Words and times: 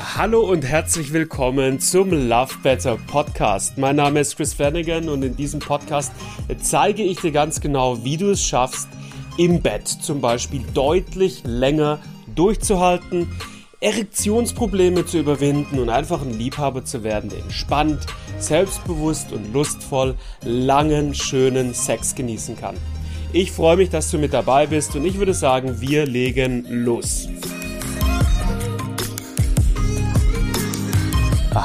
Hallo 0.00 0.42
und 0.42 0.64
herzlich 0.64 1.12
willkommen 1.12 1.80
zum 1.80 2.10
Love 2.10 2.54
Better 2.62 2.96
Podcast. 3.08 3.78
Mein 3.78 3.96
Name 3.96 4.20
ist 4.20 4.36
Chris 4.36 4.54
Flanagan 4.54 5.08
und 5.08 5.24
in 5.24 5.34
diesem 5.34 5.58
Podcast 5.58 6.12
zeige 6.62 7.02
ich 7.02 7.20
dir 7.20 7.32
ganz 7.32 7.60
genau, 7.60 8.04
wie 8.04 8.16
du 8.16 8.30
es 8.30 8.40
schaffst, 8.40 8.88
im 9.38 9.60
Bett 9.60 9.88
zum 9.88 10.20
Beispiel 10.20 10.62
deutlich 10.72 11.42
länger 11.44 11.98
durchzuhalten, 12.32 13.28
Erektionsprobleme 13.80 15.04
zu 15.04 15.18
überwinden 15.18 15.80
und 15.80 15.90
einfach 15.90 16.22
ein 16.22 16.38
Liebhaber 16.38 16.84
zu 16.84 17.02
werden, 17.02 17.30
der 17.30 17.40
entspannt, 17.40 18.06
selbstbewusst 18.38 19.32
und 19.32 19.52
lustvoll 19.52 20.14
langen, 20.42 21.12
schönen 21.12 21.74
Sex 21.74 22.14
genießen 22.14 22.56
kann. 22.56 22.76
Ich 23.32 23.50
freue 23.50 23.76
mich, 23.76 23.90
dass 23.90 24.12
du 24.12 24.18
mit 24.18 24.32
dabei 24.32 24.68
bist 24.68 24.94
und 24.94 25.04
ich 25.04 25.18
würde 25.18 25.34
sagen, 25.34 25.80
wir 25.80 26.06
legen 26.06 26.64
los. 26.68 27.28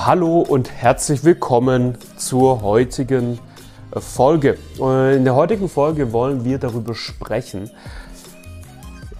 Hallo 0.05 0.41
und 0.41 0.69
herzlich 0.69 1.23
willkommen 1.23 1.97
zur 2.17 2.61
heutigen 2.61 3.39
Folge. 3.93 4.57
In 4.77 5.23
der 5.23 5.33
heutigen 5.33 5.69
Folge 5.69 6.11
wollen 6.11 6.43
wir 6.43 6.57
darüber 6.57 6.93
sprechen, 6.93 7.71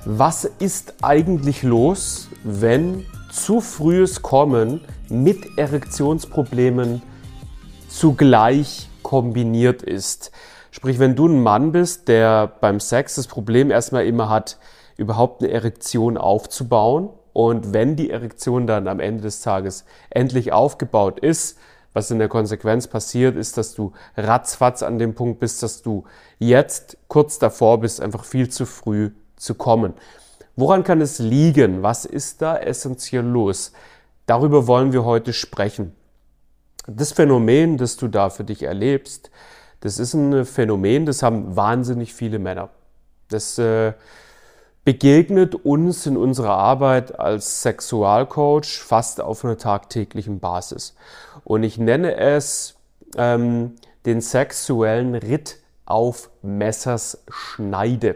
was 0.04 0.44
ist 0.44 0.96
eigentlich 1.02 1.64
los, 1.64 2.28
wenn 2.44 3.06
zu 3.32 3.62
frühes 3.62 4.24
Kommen 4.24 4.82
mit 5.08 5.58
Erektionsproblemen 5.58 7.02
zugleich 7.88 8.90
kombiniert 9.04 9.84
ist. 9.84 10.32
Sprich, 10.70 11.00
wenn 11.00 11.16
du 11.16 11.30
ein 11.30 11.42
Mann 11.42 11.72
bist, 11.72 12.10
der 12.10 12.48
beim 12.60 12.82
Sex 12.82 13.16
das 13.16 13.28
Problem 13.28 13.72
erstmal 13.72 14.06
immer 14.06 14.28
hat, 14.28 14.58
überhaupt 14.98 15.42
eine 15.42 15.50
Erektion 15.54 16.18
aufzubauen 16.18 17.10
und 17.34 17.74
wenn 17.74 17.96
die 17.96 18.12
Erektion 18.12 18.68
dann 18.68 18.88
am 18.88 19.00
Ende 19.00 19.24
des 19.24 19.42
Tages 19.42 19.86
endlich 20.10 20.54
aufgebaut 20.54 21.20
ist, 21.20 21.58
was 21.94 22.10
in 22.10 22.20
der 22.20 22.30
Konsequenz 22.30 22.88
passiert, 22.88 23.36
ist, 23.36 23.58
dass 23.58 23.76
du 23.76 23.94
ratzfatz 24.18 24.82
an 24.82 24.98
dem 24.98 25.14
Punkt 25.14 25.40
bist, 25.40 25.62
dass 25.62 25.82
du 25.82 26.06
jetzt 26.40 26.98
kurz 27.08 27.40
davor 27.40 27.80
bist, 27.80 28.02
einfach 28.02 28.26
viel 28.26 28.50
zu 28.50 28.66
früh 28.66 29.12
zu 29.36 29.56
kommen. 29.56 29.94
Woran 30.56 30.84
kann 30.84 31.02
es 31.02 31.20
liegen? 31.20 31.84
Was 31.84 32.06
ist 32.06 32.42
da 32.42 32.58
essentiell 32.58 33.26
los? 33.26 33.74
Darüber 34.26 34.68
wollen 34.68 34.94
wir 34.94 35.04
heute 35.04 35.34
sprechen. 35.34 35.96
Das 36.88 37.12
Phänomen, 37.12 37.78
das 37.78 37.98
du 37.98 38.08
da 38.08 38.30
für 38.30 38.44
dich 38.44 38.64
erlebst, 38.64 39.32
das 39.80 40.00
ist 40.00 40.14
ein 40.14 40.46
Phänomen, 40.46 41.06
das 41.06 41.24
haben 41.24 41.56
wahnsinnig 41.56 42.14
viele 42.14 42.40
Männer. 42.40 42.70
Das 43.30 43.58
äh, 43.58 43.94
begegnet 44.86 45.56
uns 45.56 46.06
in 46.06 46.18
unserer 46.18 46.58
Arbeit 46.58 47.18
als 47.20 47.62
Sexualcoach 47.62 48.82
fast 48.82 49.22
auf 49.22 49.46
einer 49.46 49.58
tagtäglichen 49.58 50.40
Basis. 50.40 50.96
Und 51.44 51.64
ich 51.64 51.78
nenne 51.78 52.16
es 52.18 52.76
ähm, 53.18 53.76
den 54.06 54.20
sexuellen 54.22 55.16
Ritt 55.16 55.60
auf 55.86 56.30
Messers 56.42 57.24
Schneide. 57.30 58.16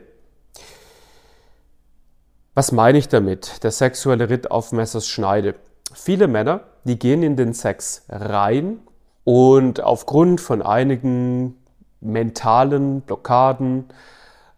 Was 2.53 2.71
meine 2.71 2.97
ich 2.97 3.07
damit? 3.07 3.63
Der 3.63 3.71
sexuelle 3.71 4.29
Ritt 4.29 4.51
auf 4.51 4.71
Messers 4.71 5.07
Schneide. 5.07 5.55
Viele 5.93 6.27
Männer, 6.27 6.61
die 6.83 6.99
gehen 6.99 7.23
in 7.23 7.35
den 7.35 7.53
Sex 7.53 8.03
rein 8.09 8.79
und 9.23 9.81
aufgrund 9.81 10.41
von 10.41 10.61
einigen 10.61 11.55
mentalen 12.01 13.01
Blockaden, 13.01 13.85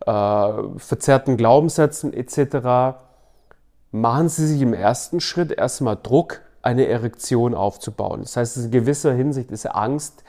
äh, 0.09 0.79
verzerrten 0.79 1.37
Glaubenssätzen 1.37 2.13
etc. 2.13 2.97
machen 3.91 4.29
sie 4.29 4.47
sich 4.47 4.61
im 4.61 4.73
ersten 4.73 5.19
Schritt 5.19 5.51
erstmal 5.51 5.97
Druck, 6.01 6.41
eine 6.61 6.87
Erektion 6.87 7.55
aufzubauen. 7.55 8.21
Das 8.21 8.35
heißt, 8.35 8.57
in 8.57 8.71
gewisser 8.71 9.13
Hinsicht 9.13 9.51
ist 9.51 9.65
Angst 9.65 10.23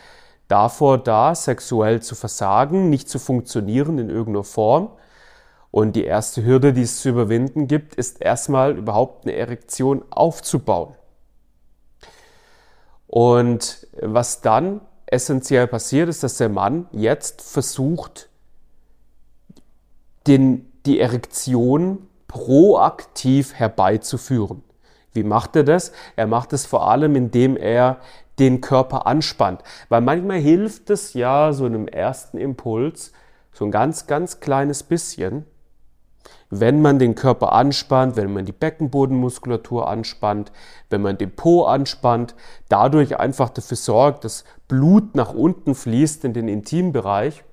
davor 0.48 0.98
da, 0.98 1.34
sexuell 1.34 2.02
zu 2.02 2.14
versagen, 2.14 2.88
nicht 2.88 3.08
zu 3.08 3.18
funktionieren 3.18 3.98
in 3.98 4.10
irgendeiner 4.10 4.44
Form. 4.44 4.90
Und 5.72 5.96
die 5.96 6.04
erste 6.04 6.44
Hürde, 6.44 6.72
die 6.72 6.82
es 6.82 7.00
zu 7.00 7.08
überwinden 7.08 7.66
gibt, 7.66 7.94
ist 7.94 8.20
erstmal 8.20 8.76
überhaupt 8.76 9.24
eine 9.24 9.34
Erektion 9.34 10.04
aufzubauen. 10.10 10.94
Und 13.06 13.88
was 14.00 14.40
dann 14.40 14.80
essentiell 15.06 15.66
passiert, 15.66 16.08
ist, 16.08 16.22
dass 16.22 16.36
der 16.36 16.48
Mann 16.48 16.86
jetzt 16.92 17.42
versucht, 17.42 18.29
den, 20.26 20.70
die 20.86 21.00
Erektion 21.00 22.06
proaktiv 22.28 23.54
herbeizuführen. 23.54 24.62
Wie 25.12 25.24
macht 25.24 25.56
er 25.56 25.64
das? 25.64 25.92
Er 26.16 26.26
macht 26.26 26.52
es 26.52 26.66
vor 26.66 26.88
allem, 26.88 27.16
indem 27.16 27.56
er 27.56 27.98
den 28.38 28.60
Körper 28.60 29.06
anspannt. 29.06 29.62
Weil 29.88 30.00
manchmal 30.00 30.38
hilft 30.38 30.90
es 30.90 31.14
ja 31.14 31.52
so 31.52 31.64
einem 31.64 31.88
ersten 31.88 32.38
Impuls, 32.38 33.12
so 33.52 33.64
ein 33.64 33.70
ganz, 33.70 34.06
ganz 34.06 34.40
kleines 34.40 34.82
bisschen, 34.82 35.44
wenn 36.48 36.82
man 36.82 36.98
den 36.98 37.14
Körper 37.14 37.52
anspannt, 37.52 38.16
wenn 38.16 38.32
man 38.32 38.44
die 38.44 38.52
Beckenbodenmuskulatur 38.52 39.88
anspannt, 39.88 40.50
wenn 40.88 41.00
man 41.02 41.16
den 41.16 41.34
Po 41.34 41.64
anspannt, 41.64 42.34
dadurch 42.68 43.18
einfach 43.18 43.50
dafür 43.50 43.76
sorgt, 43.76 44.24
dass 44.24 44.44
Blut 44.66 45.14
nach 45.14 45.32
unten 45.32 45.74
fließt 45.74 46.24
in 46.24 46.32
den 46.32 46.48
Intimbereich 46.48 47.44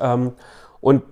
ähm, 0.00 0.32
und 0.80 1.04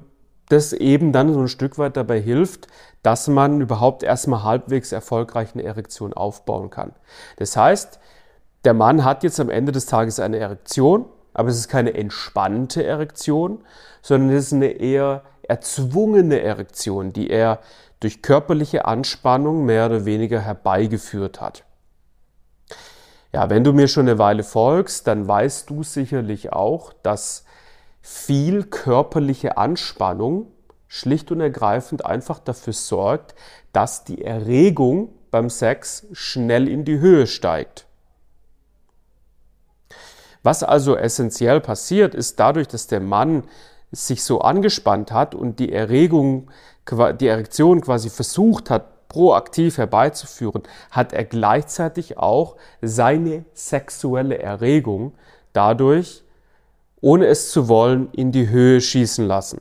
das 0.48 0.72
eben 0.72 1.12
dann 1.12 1.32
so 1.32 1.40
ein 1.40 1.48
Stück 1.48 1.78
weit 1.78 1.96
dabei 1.96 2.20
hilft, 2.20 2.68
dass 3.02 3.28
man 3.28 3.60
überhaupt 3.60 4.02
erstmal 4.02 4.42
halbwegs 4.42 4.92
erfolgreich 4.92 5.50
eine 5.54 5.62
Erektion 5.62 6.12
aufbauen 6.12 6.70
kann. 6.70 6.92
Das 7.36 7.56
heißt, 7.56 8.00
der 8.64 8.74
Mann 8.74 9.04
hat 9.04 9.22
jetzt 9.22 9.40
am 9.40 9.50
Ende 9.50 9.72
des 9.72 9.86
Tages 9.86 10.20
eine 10.20 10.38
Erektion, 10.38 11.06
aber 11.32 11.48
es 11.48 11.58
ist 11.58 11.68
keine 11.68 11.94
entspannte 11.94 12.84
Erektion, 12.84 13.64
sondern 14.02 14.36
es 14.36 14.46
ist 14.46 14.52
eine 14.54 14.68
eher 14.68 15.22
erzwungene 15.42 16.40
Erektion, 16.40 17.12
die 17.12 17.30
er 17.30 17.60
durch 18.00 18.22
körperliche 18.22 18.84
Anspannung 18.84 19.64
mehr 19.64 19.86
oder 19.86 20.04
weniger 20.04 20.40
herbeigeführt 20.40 21.40
hat. 21.40 21.64
Ja, 23.32 23.50
wenn 23.50 23.64
du 23.64 23.72
mir 23.72 23.88
schon 23.88 24.08
eine 24.08 24.18
Weile 24.18 24.42
folgst, 24.42 25.06
dann 25.06 25.28
weißt 25.28 25.68
du 25.68 25.82
sicherlich 25.82 26.52
auch, 26.52 26.92
dass 27.02 27.44
viel 28.08 28.64
körperliche 28.64 29.58
Anspannung 29.58 30.46
schlicht 30.86 31.30
und 31.30 31.42
ergreifend 31.42 32.06
einfach 32.06 32.38
dafür 32.38 32.72
sorgt, 32.72 33.34
dass 33.74 34.04
die 34.04 34.24
Erregung 34.24 35.10
beim 35.30 35.50
Sex 35.50 36.06
schnell 36.12 36.68
in 36.68 36.86
die 36.86 37.00
Höhe 37.00 37.26
steigt. 37.26 37.86
Was 40.42 40.62
also 40.62 40.96
essentiell 40.96 41.60
passiert, 41.60 42.14
ist 42.14 42.40
dadurch, 42.40 42.66
dass 42.66 42.86
der 42.86 43.00
Mann 43.00 43.44
sich 43.92 44.24
so 44.24 44.40
angespannt 44.40 45.12
hat 45.12 45.34
und 45.34 45.58
die 45.58 45.70
Erregung, 45.70 46.50
die 47.20 47.26
Erektion 47.26 47.82
quasi 47.82 48.08
versucht 48.08 48.70
hat, 48.70 49.08
proaktiv 49.08 49.76
herbeizuführen, 49.76 50.62
hat 50.90 51.12
er 51.12 51.24
gleichzeitig 51.24 52.16
auch 52.16 52.56
seine 52.80 53.44
sexuelle 53.52 54.38
Erregung 54.38 55.12
dadurch, 55.52 56.24
ohne 57.00 57.26
es 57.26 57.50
zu 57.50 57.68
wollen, 57.68 58.08
in 58.12 58.32
die 58.32 58.48
Höhe 58.48 58.80
schießen 58.80 59.26
lassen. 59.26 59.60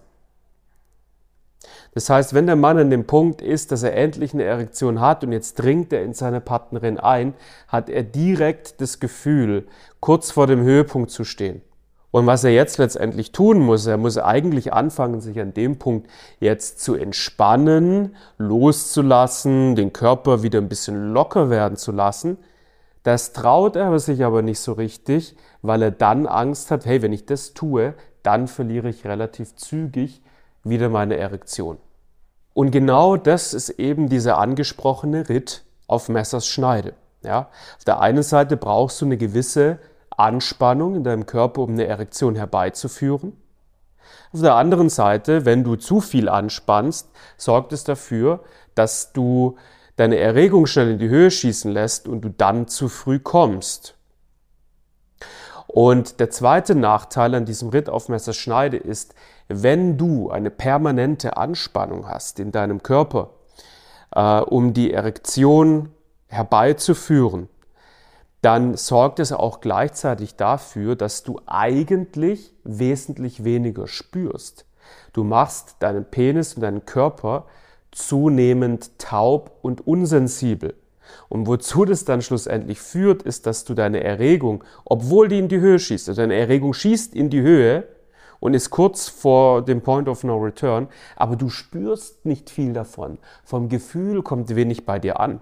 Das 1.93 2.11
heißt, 2.11 2.35
wenn 2.35 2.45
der 2.45 2.55
Mann 2.55 2.77
an 2.77 2.91
dem 2.91 3.07
Punkt 3.07 3.41
ist, 3.41 3.71
dass 3.71 3.81
er 3.81 3.95
endlich 3.95 4.33
eine 4.33 4.43
Erektion 4.43 5.01
hat 5.01 5.23
und 5.23 5.31
jetzt 5.31 5.55
dringt 5.55 5.91
er 5.91 6.03
in 6.03 6.13
seine 6.13 6.41
Partnerin 6.41 6.99
ein, 6.99 7.33
hat 7.67 7.89
er 7.89 8.03
direkt 8.03 8.81
das 8.81 8.99
Gefühl, 8.99 9.65
kurz 9.99 10.29
vor 10.29 10.45
dem 10.45 10.61
Höhepunkt 10.61 11.09
zu 11.09 11.23
stehen. 11.23 11.63
Und 12.11 12.25
was 12.25 12.43
er 12.43 12.51
jetzt 12.51 12.77
letztendlich 12.77 13.31
tun 13.31 13.59
muss, 13.59 13.85
er 13.85 13.97
muss 13.97 14.17
eigentlich 14.17 14.73
anfangen, 14.73 15.21
sich 15.21 15.39
an 15.39 15.53
dem 15.53 15.77
Punkt 15.77 16.07
jetzt 16.39 16.81
zu 16.81 16.93
entspannen, 16.93 18.15
loszulassen, 18.37 19.75
den 19.75 19.91
Körper 19.91 20.43
wieder 20.43 20.59
ein 20.59 20.69
bisschen 20.69 21.13
locker 21.13 21.49
werden 21.49 21.77
zu 21.77 21.91
lassen. 21.91 22.37
Das 23.07 23.31
traut 23.31 23.77
er 23.77 23.97
sich 23.99 24.25
aber 24.25 24.41
nicht 24.41 24.59
so 24.59 24.73
richtig, 24.73 25.37
weil 25.61 25.81
er 25.81 25.91
dann 25.91 26.27
Angst 26.27 26.71
hat, 26.71 26.85
hey, 26.85 27.01
wenn 27.01 27.13
ich 27.13 27.25
das 27.25 27.53
tue, 27.53 27.93
dann 28.21 28.49
verliere 28.49 28.89
ich 28.89 29.05
relativ 29.05 29.55
zügig 29.55 30.21
wieder 30.65 30.89
meine 30.89 31.15
Erektion. 31.15 31.77
Und 32.53 32.71
genau 32.71 33.15
das 33.15 33.53
ist 33.53 33.69
eben 33.69 34.09
dieser 34.09 34.37
angesprochene 34.39 35.29
Ritt 35.29 35.63
auf 35.87 36.09
Messers 36.09 36.47
Schneide. 36.47 36.95
Ja? 37.23 37.47
Auf 37.77 37.85
der 37.85 38.01
einen 38.01 38.23
Seite 38.23 38.57
brauchst 38.57 38.99
du 38.99 39.05
eine 39.05 39.15
gewisse 39.15 39.79
Anspannung 40.09 40.95
in 40.95 41.05
deinem 41.05 41.25
Körper, 41.25 41.61
um 41.61 41.69
eine 41.69 41.85
Erektion 41.85 42.35
herbeizuführen. 42.35 43.37
Auf 44.33 44.41
der 44.41 44.55
anderen 44.55 44.89
Seite, 44.89 45.45
wenn 45.45 45.63
du 45.63 45.77
zu 45.77 46.01
viel 46.01 46.27
anspannst, 46.27 47.07
sorgt 47.37 47.71
es 47.71 47.85
dafür, 47.85 48.41
dass 48.75 49.13
du 49.13 49.55
deine 49.97 50.17
Erregung 50.17 50.65
schnell 50.67 50.91
in 50.91 50.99
die 50.99 51.09
Höhe 51.09 51.29
schießen 51.29 51.71
lässt 51.71 52.07
und 52.07 52.21
du 52.21 52.29
dann 52.29 52.67
zu 52.67 52.87
früh 52.87 53.19
kommst. 53.19 53.95
Und 55.67 56.21
der 56.21 56.29
zweite 56.29 56.75
Nachteil 56.75 57.35
an 57.35 57.45
diesem 57.45 57.69
Ritt 57.69 57.89
auf 57.89 58.07
Messerschneide 58.07 58.77
ist, 58.77 59.13
wenn 59.49 59.97
du 59.97 60.29
eine 60.29 60.49
permanente 60.49 61.35
Anspannung 61.35 62.07
hast 62.07 62.39
in 62.39 62.51
deinem 62.51 62.83
Körper, 62.83 63.31
äh, 64.15 64.39
um 64.39 64.73
die 64.73 64.93
Erektion 64.93 65.89
herbeizuführen, 66.27 67.49
dann 68.41 68.77
sorgt 68.77 69.19
es 69.19 69.31
auch 69.31 69.61
gleichzeitig 69.61 70.35
dafür, 70.35 70.95
dass 70.95 71.23
du 71.23 71.41
eigentlich 71.47 72.53
wesentlich 72.63 73.43
weniger 73.43 73.87
spürst. 73.87 74.65
Du 75.11 75.23
machst 75.23 75.77
deinen 75.79 76.05
Penis 76.05 76.53
und 76.53 76.61
deinen 76.61 76.85
Körper 76.85 77.45
zunehmend 77.97 78.97
taub 78.99 79.57
und 79.61 79.85
unsensibel. 79.85 80.75
Und 81.29 81.47
wozu 81.47 81.85
das 81.85 82.05
dann 82.05 82.21
schlussendlich 82.21 82.79
führt, 82.79 83.23
ist, 83.23 83.45
dass 83.45 83.65
du 83.65 83.73
deine 83.73 84.03
Erregung, 84.03 84.63
obwohl 84.85 85.27
die 85.27 85.39
in 85.39 85.47
die 85.47 85.59
Höhe 85.59 85.79
schießt, 85.79 86.09
also 86.09 86.21
deine 86.21 86.35
Erregung 86.35 86.73
schießt 86.73 87.15
in 87.15 87.29
die 87.29 87.41
Höhe 87.41 87.87
und 88.39 88.53
ist 88.53 88.69
kurz 88.69 89.09
vor 89.09 89.63
dem 89.63 89.81
Point 89.81 90.07
of 90.07 90.23
No 90.23 90.37
Return, 90.37 90.87
aber 91.15 91.35
du 91.35 91.49
spürst 91.49 92.25
nicht 92.25 92.49
viel 92.49 92.73
davon. 92.73 93.17
Vom 93.43 93.69
Gefühl 93.69 94.21
kommt 94.21 94.53
wenig 94.55 94.85
bei 94.85 94.99
dir 94.99 95.19
an. 95.19 95.41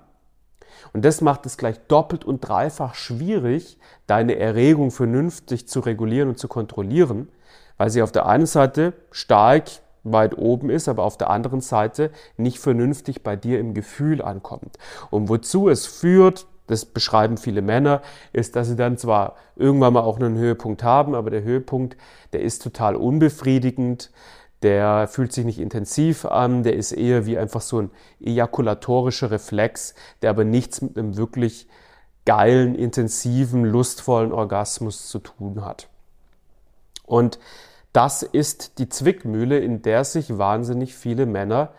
Und 0.94 1.04
das 1.04 1.22
macht 1.22 1.46
es 1.46 1.58
gleich 1.58 1.80
doppelt 1.88 2.26
und 2.26 2.42
dreifach 2.42 2.96
schwierig, 2.96 3.78
deine 4.08 4.38
Erregung 4.38 4.92
vernünftig 4.92 5.68
zu 5.68 5.80
regulieren 5.82 6.30
und 6.30 6.40
zu 6.40 6.48
kontrollieren, 6.48 7.30
weil 7.78 7.90
sie 7.90 8.02
auf 8.02 8.12
der 8.12 8.28
einen 8.28 8.46
Seite 8.46 8.94
stark 9.12 9.70
weit 10.06 10.38
oben 10.38 10.70
ist, 10.70 10.88
aber 10.88 11.04
auf 11.04 11.18
der 11.18 11.30
anderen 11.30 11.60
Seite 11.60 12.12
nicht 12.38 12.60
vernünftig 12.60 13.24
bei 13.24 13.36
dir 13.36 13.60
im 13.60 13.74
Gefühl 13.74 14.22
ankommt. 14.22 14.78
Und 15.10 15.28
wozu 15.28 15.68
es 15.68 15.86
führt, 15.86 16.48
das 16.68 16.86
beschreiben 16.86 17.38
viele 17.38 17.62
Männer, 17.62 18.02
ist, 18.32 18.56
dass 18.56 18.68
sie 18.68 18.76
dann 18.76 18.98
zwar 18.98 19.36
irgendwann 19.56 19.94
mal 19.94 20.02
auch 20.02 20.20
einen 20.20 20.38
Höhepunkt 20.38 20.84
haben, 20.84 21.14
aber 21.14 21.30
der 21.30 21.44
Höhepunkt, 21.44 21.98
der 22.34 22.42
ist 22.42 22.64
total 22.64 22.96
unbefriedigend, 22.96 24.12
der 24.62 25.08
fühlt 25.08 25.34
sich 25.34 25.46
nicht 25.46 25.60
intensiv 25.60 26.26
an, 26.26 26.64
der 26.64 26.76
ist 26.76 26.92
eher 26.92 27.26
wie 27.26 27.38
einfach 27.38 27.62
so 27.62 27.82
ein 27.82 27.92
ejakulatorischer 28.20 29.30
Reflex, 29.30 29.94
der 30.22 30.32
aber 30.32 30.44
nichts 30.44 30.82
mit 30.82 30.98
einem 30.98 31.18
wirklich 31.18 31.68
geilen, 32.26 32.74
intensiven, 32.74 33.64
lustvollen 33.64 34.32
Orgasmus 34.32 35.08
zu 35.10 35.20
tun 35.20 35.64
hat. 35.64 35.90
Und 37.06 37.38
das 37.96 38.24
ist 38.24 38.78
die 38.80 38.90
Zwickmühle, 38.90 39.60
in 39.60 39.82
der 39.82 40.04
sich 40.04 40.38
wahnsinnig 40.38 40.96
viele 40.96 41.26
Männer 41.26 41.70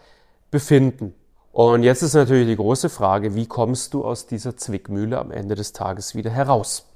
befinden. 0.50 1.14
Und 1.52 1.82
jetzt 1.82 2.02
ist 2.02 2.14
natürlich 2.14 2.46
die 2.46 2.56
große 2.56 2.88
Frage, 2.88 3.34
wie 3.34 3.46
kommst 3.46 3.92
du 3.94 4.04
aus 4.04 4.26
dieser 4.26 4.56
Zwickmühle 4.56 5.18
am 5.18 5.30
Ende 5.30 5.54
des 5.54 5.72
Tages 5.72 6.14
wieder 6.14 6.30
heraus? 6.30 6.86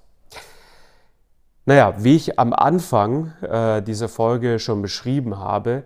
Naja, 1.66 1.94
wie 1.98 2.16
ich 2.16 2.38
am 2.38 2.52
Anfang 2.52 3.32
äh, 3.42 3.82
dieser 3.82 4.08
Folge 4.08 4.58
schon 4.58 4.82
beschrieben 4.82 5.38
habe, 5.38 5.84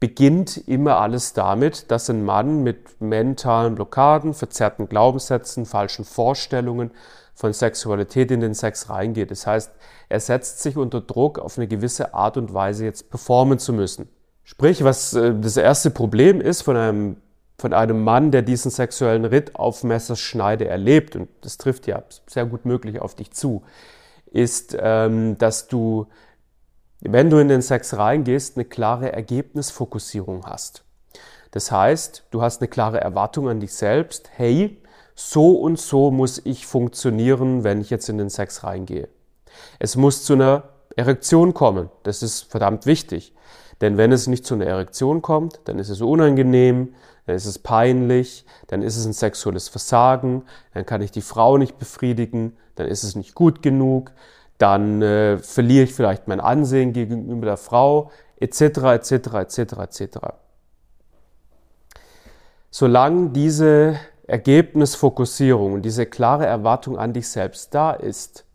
beginnt 0.00 0.56
immer 0.68 0.98
alles 0.98 1.32
damit, 1.32 1.90
dass 1.92 2.10
ein 2.10 2.24
Mann 2.24 2.64
mit 2.64 3.00
mentalen 3.00 3.76
Blockaden, 3.76 4.34
verzerrten 4.34 4.88
Glaubenssätzen, 4.88 5.66
falschen 5.66 6.04
Vorstellungen 6.04 6.90
von 7.34 7.52
Sexualität 7.52 8.30
in 8.30 8.40
den 8.40 8.54
Sex 8.54 8.90
reingeht. 8.90 9.30
Das 9.30 9.46
heißt, 9.46 9.72
er 10.08 10.20
setzt 10.20 10.60
sich 10.60 10.76
unter 10.76 11.00
Druck, 11.00 11.38
auf 11.38 11.58
eine 11.58 11.66
gewisse 11.66 12.14
Art 12.14 12.36
und 12.36 12.52
Weise 12.52 12.84
jetzt 12.84 13.10
performen 13.10 13.58
zu 13.58 13.72
müssen. 13.72 14.08
Sprich, 14.44 14.84
was 14.84 15.14
äh, 15.14 15.34
das 15.38 15.56
erste 15.56 15.90
Problem 15.90 16.40
ist 16.40 16.62
von 16.62 16.76
einem, 16.76 17.16
von 17.58 17.72
einem 17.72 18.02
Mann, 18.02 18.30
der 18.30 18.42
diesen 18.42 18.70
sexuellen 18.70 19.24
Ritt 19.24 19.56
auf 19.56 19.84
Messerschneide 19.84 20.66
erlebt, 20.66 21.16
und 21.16 21.28
das 21.40 21.58
trifft 21.58 21.86
ja 21.86 22.02
sehr 22.26 22.46
gut 22.46 22.64
möglich 22.64 23.00
auf 23.00 23.14
dich 23.14 23.32
zu, 23.32 23.62
ist, 24.30 24.76
ähm, 24.78 25.38
dass 25.38 25.68
du, 25.68 26.06
wenn 27.00 27.30
du 27.30 27.38
in 27.38 27.48
den 27.48 27.62
Sex 27.62 27.96
reingehst, 27.96 28.56
eine 28.56 28.64
klare 28.64 29.12
Ergebnisfokussierung 29.12 30.44
hast. 30.46 30.84
Das 31.52 31.70
heißt, 31.70 32.24
du 32.30 32.42
hast 32.42 32.60
eine 32.60 32.68
klare 32.68 33.00
Erwartung 33.00 33.48
an 33.48 33.60
dich 33.60 33.74
selbst, 33.74 34.30
hey, 34.34 34.81
so 35.14 35.52
und 35.52 35.78
so 35.78 36.10
muss 36.10 36.40
ich 36.44 36.66
funktionieren, 36.66 37.64
wenn 37.64 37.80
ich 37.80 37.90
jetzt 37.90 38.08
in 38.08 38.18
den 38.18 38.30
Sex 38.30 38.64
reingehe. 38.64 39.08
Es 39.78 39.96
muss 39.96 40.24
zu 40.24 40.34
einer 40.34 40.64
Erektion 40.96 41.54
kommen. 41.54 41.90
Das 42.02 42.22
ist 42.22 42.42
verdammt 42.42 42.86
wichtig. 42.86 43.34
Denn 43.80 43.96
wenn 43.96 44.12
es 44.12 44.26
nicht 44.26 44.46
zu 44.46 44.54
einer 44.54 44.66
Erektion 44.66 45.22
kommt, 45.22 45.60
dann 45.64 45.78
ist 45.78 45.88
es 45.88 46.00
unangenehm, 46.00 46.94
dann 47.26 47.36
ist 47.36 47.46
es 47.46 47.58
peinlich, 47.58 48.44
dann 48.68 48.82
ist 48.82 48.96
es 48.96 49.06
ein 49.06 49.12
sexuelles 49.12 49.68
Versagen, 49.68 50.44
dann 50.74 50.86
kann 50.86 51.02
ich 51.02 51.10
die 51.10 51.20
Frau 51.20 51.58
nicht 51.58 51.78
befriedigen, 51.78 52.56
dann 52.76 52.86
ist 52.86 53.02
es 53.02 53.16
nicht 53.16 53.34
gut 53.34 53.62
genug, 53.62 54.12
dann 54.58 55.02
äh, 55.02 55.38
verliere 55.38 55.84
ich 55.84 55.94
vielleicht 55.94 56.28
mein 56.28 56.40
Ansehen 56.40 56.92
gegenüber 56.92 57.46
der 57.46 57.56
Frau, 57.56 58.10
etc., 58.36 58.60
etc., 58.60 59.12
etc., 59.12 59.58
etc. 59.58 60.18
Solange 62.70 63.30
diese 63.30 63.96
Ergebnisfokussierung 64.32 65.74
und 65.74 65.82
diese 65.82 66.06
klare 66.06 66.46
Erwartung 66.46 66.96
an 66.96 67.12
dich 67.12 67.28
selbst 67.28 67.74
da 67.74 67.92
ist, 67.92 68.46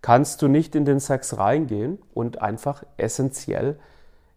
kannst 0.00 0.40
du 0.40 0.48
nicht 0.48 0.74
in 0.74 0.86
den 0.86 1.00
Sex 1.00 1.36
reingehen 1.36 1.98
und 2.14 2.40
einfach 2.40 2.82
essentiell 2.96 3.78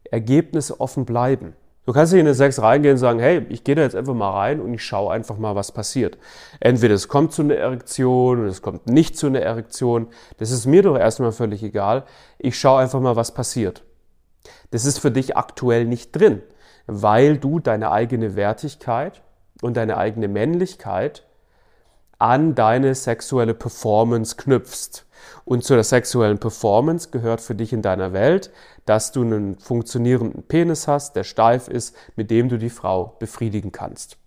ergebnisoffen 0.03 1.05
bleiben. 1.05 1.53
Du 1.85 1.93
kannst 1.93 2.11
nicht 2.11 2.19
in 2.19 2.25
den 2.25 2.35
Sex 2.35 2.61
reingehen 2.61 2.95
und 2.95 2.97
sagen, 2.97 3.19
hey, 3.21 3.45
ich 3.47 3.63
gehe 3.63 3.75
da 3.75 3.83
jetzt 3.83 3.95
einfach 3.95 4.13
mal 4.13 4.31
rein 4.31 4.59
und 4.59 4.73
ich 4.73 4.83
schaue 4.83 5.13
einfach 5.13 5.37
mal, 5.37 5.55
was 5.55 5.71
passiert. 5.71 6.17
Entweder 6.59 6.93
es 6.93 7.07
kommt 7.07 7.31
zu 7.31 7.41
einer 7.41 7.55
Erektion 7.55 8.41
oder 8.41 8.49
es 8.49 8.61
kommt 8.61 8.87
nicht 8.87 9.17
zu 9.17 9.27
einer 9.27 9.39
Erektion. 9.39 10.07
Das 10.39 10.51
ist 10.51 10.65
mir 10.65 10.83
doch 10.83 10.97
erstmal 10.97 11.31
völlig 11.31 11.63
egal. 11.63 12.03
Ich 12.37 12.59
schaue 12.59 12.81
einfach 12.81 12.99
mal, 12.99 13.15
was 13.15 13.33
passiert. 13.33 13.85
Das 14.71 14.83
ist 14.83 14.99
für 14.99 15.11
dich 15.11 15.37
aktuell 15.37 15.85
nicht 15.85 16.11
drin, 16.11 16.41
weil 16.85 17.37
du 17.37 17.61
deine 17.61 17.91
eigene 17.91 18.35
Wertigkeit 18.35 19.21
und 19.61 19.77
deine 19.77 19.97
eigene 19.97 20.27
Männlichkeit 20.27 21.23
an 22.19 22.53
deine 22.53 22.93
sexuelle 22.93 23.53
Performance 23.53 24.35
knüpfst. 24.35 25.05
Und 25.43 25.63
zu 25.63 25.73
der 25.73 25.83
sexuellen 25.83 26.37
Performance 26.37 27.09
gehört 27.09 27.41
für 27.41 27.55
dich 27.55 27.73
in 27.73 27.81
deiner 27.81 28.13
Welt, 28.13 28.51
dass 28.85 29.11
du 29.11 29.21
einen 29.21 29.57
funktionierenden 29.57 30.43
Penis 30.43 30.87
hast, 30.87 31.15
der 31.15 31.23
steif 31.23 31.67
ist, 31.67 31.95
mit 32.15 32.29
dem 32.29 32.49
du 32.49 32.57
die 32.57 32.69
Frau 32.69 33.15
befriedigen 33.19 33.71
kannst. 33.71 34.17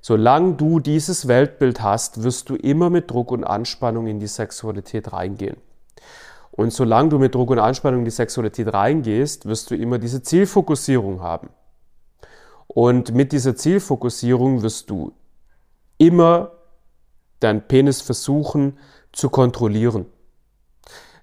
Solange 0.00 0.54
du 0.54 0.80
dieses 0.80 1.28
Weltbild 1.28 1.80
hast, 1.80 2.22
wirst 2.22 2.50
du 2.50 2.56
immer 2.56 2.90
mit 2.90 3.10
Druck 3.10 3.32
und 3.32 3.42
Anspannung 3.42 4.06
in 4.06 4.20
die 4.20 4.26
Sexualität 4.26 5.12
reingehen. 5.12 5.56
Und 6.50 6.72
solange 6.72 7.08
du 7.08 7.18
mit 7.18 7.34
Druck 7.34 7.50
und 7.50 7.58
Anspannung 7.58 8.00
in 8.00 8.04
die 8.04 8.10
Sexualität 8.12 8.72
reingehst, 8.72 9.46
wirst 9.46 9.70
du 9.70 9.74
immer 9.74 9.98
diese 9.98 10.22
Zielfokussierung 10.22 11.20
haben. 11.20 11.48
Und 12.66 13.14
mit 13.14 13.32
dieser 13.32 13.56
Zielfokussierung 13.56 14.62
wirst 14.62 14.90
du 14.90 15.12
immer 15.98 16.52
deinen 17.40 17.62
Penis 17.62 18.00
versuchen 18.00 18.78
zu 19.12 19.30
kontrollieren. 19.30 20.06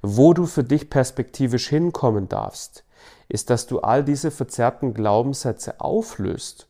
Wo 0.01 0.33
du 0.33 0.45
für 0.45 0.63
dich 0.63 0.89
perspektivisch 0.89 1.67
hinkommen 1.69 2.29
darfst, 2.29 2.83
ist, 3.27 3.50
dass 3.50 3.67
du 3.67 3.79
all 3.79 4.03
diese 4.03 4.31
verzerrten 4.31 4.93
Glaubenssätze 4.93 5.79
auflöst 5.79 6.67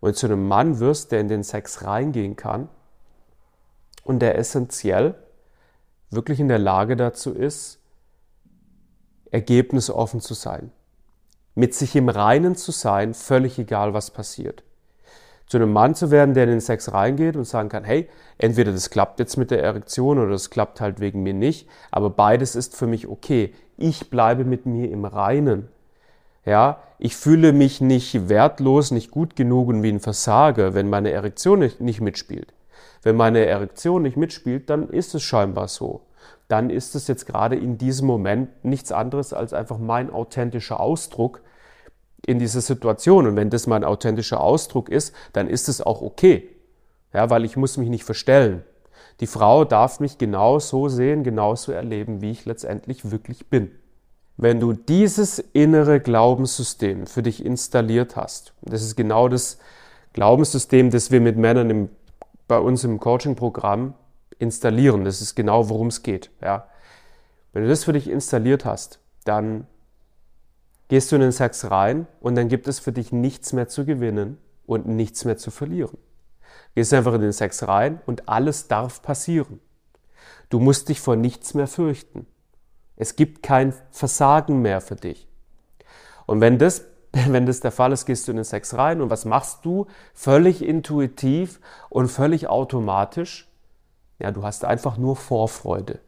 und 0.00 0.16
zu 0.16 0.26
einem 0.26 0.46
Mann 0.46 0.78
wirst, 0.78 1.12
der 1.12 1.20
in 1.20 1.28
den 1.28 1.42
Sex 1.42 1.84
reingehen 1.84 2.36
kann 2.36 2.68
und 4.04 4.20
der 4.20 4.38
essentiell 4.38 5.14
wirklich 6.10 6.40
in 6.40 6.48
der 6.48 6.58
Lage 6.58 6.96
dazu 6.96 7.32
ist, 7.32 7.80
ergebnisoffen 9.30 10.20
zu 10.20 10.34
sein 10.34 10.72
mit 11.58 11.74
sich 11.74 11.96
im 11.96 12.08
Reinen 12.08 12.54
zu 12.54 12.70
sein, 12.70 13.14
völlig 13.14 13.58
egal, 13.58 13.92
was 13.92 14.12
passiert. 14.12 14.62
Zu 15.48 15.56
einem 15.56 15.72
Mann 15.72 15.96
zu 15.96 16.12
werden, 16.12 16.32
der 16.32 16.44
in 16.44 16.50
den 16.50 16.60
Sex 16.60 16.92
reingeht 16.92 17.34
und 17.34 17.46
sagen 17.46 17.68
kann, 17.68 17.82
hey, 17.82 18.08
entweder 18.38 18.70
das 18.70 18.90
klappt 18.90 19.18
jetzt 19.18 19.36
mit 19.36 19.50
der 19.50 19.60
Erektion 19.60 20.20
oder 20.20 20.30
das 20.30 20.50
klappt 20.50 20.80
halt 20.80 21.00
wegen 21.00 21.24
mir 21.24 21.34
nicht, 21.34 21.68
aber 21.90 22.10
beides 22.10 22.54
ist 22.54 22.76
für 22.76 22.86
mich 22.86 23.08
okay. 23.08 23.52
Ich 23.76 24.08
bleibe 24.08 24.44
mit 24.44 24.66
mir 24.66 24.88
im 24.88 25.04
Reinen. 25.04 25.66
Ja, 26.44 26.78
ich 27.00 27.16
fühle 27.16 27.52
mich 27.52 27.80
nicht 27.80 28.28
wertlos, 28.28 28.92
nicht 28.92 29.10
gut 29.10 29.34
genug 29.34 29.66
und 29.66 29.82
wie 29.82 29.90
ein 29.90 29.98
Versager, 29.98 30.74
wenn 30.74 30.88
meine 30.88 31.10
Erektion 31.10 31.58
nicht, 31.58 31.80
nicht 31.80 32.00
mitspielt. 32.00 32.54
Wenn 33.02 33.16
meine 33.16 33.44
Erektion 33.44 34.02
nicht 34.02 34.16
mitspielt, 34.16 34.70
dann 34.70 34.90
ist 34.90 35.12
es 35.12 35.24
scheinbar 35.24 35.66
so. 35.66 36.02
Dann 36.46 36.70
ist 36.70 36.94
es 36.94 37.08
jetzt 37.08 37.26
gerade 37.26 37.56
in 37.56 37.78
diesem 37.78 38.06
Moment 38.06 38.64
nichts 38.64 38.92
anderes 38.92 39.32
als 39.32 39.52
einfach 39.52 39.78
mein 39.78 40.08
authentischer 40.08 40.78
Ausdruck 40.78 41.42
in 42.26 42.38
dieser 42.38 42.60
Situation. 42.60 43.26
Und 43.26 43.36
wenn 43.36 43.50
das 43.50 43.66
mein 43.66 43.84
authentischer 43.84 44.40
Ausdruck 44.40 44.88
ist, 44.88 45.14
dann 45.32 45.48
ist 45.48 45.68
es 45.68 45.80
auch 45.80 46.02
okay. 46.02 46.48
Ja, 47.12 47.30
weil 47.30 47.44
ich 47.44 47.56
muss 47.56 47.76
mich 47.76 47.88
nicht 47.88 48.04
verstellen. 48.04 48.64
Die 49.20 49.26
Frau 49.26 49.64
darf 49.64 49.98
mich 50.00 50.18
genauso 50.18 50.88
sehen, 50.88 51.24
genauso 51.24 51.72
erleben, 51.72 52.20
wie 52.20 52.30
ich 52.30 52.44
letztendlich 52.44 53.10
wirklich 53.10 53.48
bin. 53.48 53.70
Wenn 54.36 54.60
du 54.60 54.72
dieses 54.72 55.40
innere 55.40 55.98
Glaubenssystem 55.98 57.06
für 57.06 57.22
dich 57.22 57.44
installiert 57.44 58.14
hast, 58.14 58.52
das 58.62 58.82
ist 58.82 58.94
genau 58.94 59.28
das 59.28 59.58
Glaubenssystem, 60.12 60.90
das 60.90 61.10
wir 61.10 61.20
mit 61.20 61.36
Männern 61.36 61.70
im, 61.70 61.88
bei 62.46 62.58
uns 62.58 62.84
im 62.84 63.00
Coaching-Programm 63.00 63.94
installieren. 64.38 65.04
Das 65.04 65.20
ist 65.20 65.34
genau, 65.34 65.68
worum 65.68 65.88
es 65.88 66.02
geht. 66.02 66.30
Ja. 66.40 66.68
Wenn 67.52 67.64
du 67.64 67.68
das 67.68 67.84
für 67.84 67.92
dich 67.92 68.08
installiert 68.08 68.64
hast, 68.64 69.00
dann 69.24 69.66
gehst 70.88 71.12
du 71.12 71.16
in 71.16 71.22
den 71.22 71.32
Sex 71.32 71.70
rein 71.70 72.06
und 72.20 72.34
dann 72.34 72.48
gibt 72.48 72.66
es 72.66 72.78
für 72.78 72.92
dich 72.92 73.12
nichts 73.12 73.52
mehr 73.52 73.68
zu 73.68 73.84
gewinnen 73.84 74.38
und 74.66 74.86
nichts 74.86 75.24
mehr 75.24 75.36
zu 75.36 75.50
verlieren. 75.50 75.98
Gehst 76.74 76.92
einfach 76.94 77.14
in 77.14 77.20
den 77.20 77.32
Sex 77.32 77.66
rein 77.66 78.00
und 78.06 78.28
alles 78.28 78.68
darf 78.68 79.02
passieren. 79.02 79.60
Du 80.48 80.60
musst 80.60 80.88
dich 80.88 81.00
vor 81.00 81.16
nichts 81.16 81.54
mehr 81.54 81.66
fürchten. 81.66 82.26
Es 82.96 83.16
gibt 83.16 83.42
kein 83.42 83.74
Versagen 83.90 84.62
mehr 84.62 84.80
für 84.80 84.96
dich. 84.96 85.28
Und 86.26 86.40
wenn 86.40 86.58
das, 86.58 86.84
wenn 87.12 87.46
das 87.46 87.60
der 87.60 87.72
Fall 87.72 87.92
ist, 87.92 88.06
gehst 88.06 88.26
du 88.26 88.32
in 88.32 88.36
den 88.36 88.44
Sex 88.44 88.74
rein 88.74 89.00
und 89.00 89.10
was 89.10 89.24
machst 89.24 89.64
du? 89.64 89.86
Völlig 90.14 90.62
intuitiv 90.62 91.60
und 91.90 92.08
völlig 92.08 92.48
automatisch. 92.48 93.48
Ja, 94.18 94.32
du 94.32 94.42
hast 94.42 94.64
einfach 94.64 94.96
nur 94.96 95.16
Vorfreude. 95.16 96.00